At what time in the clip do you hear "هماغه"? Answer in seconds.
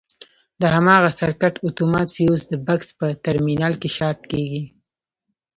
0.75-1.09